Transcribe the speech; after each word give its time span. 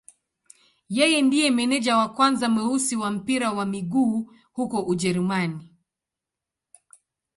Yeye 0.97 1.19
ndiye 1.21 1.47
meneja 1.51 1.97
wa 1.97 2.09
kwanza 2.13 2.49
mweusi 2.49 2.95
wa 2.95 3.11
mpira 3.11 3.51
wa 3.53 3.65
miguu 3.65 4.31
huko 4.53 4.81
Ujerumani. 4.81 5.69